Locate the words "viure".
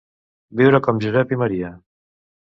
0.61-0.79